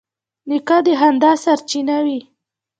نیکه 0.49 0.77
د 0.85 0.87
خندا 0.99 1.31
سرچینه 1.43 1.97
وي. 2.05 2.19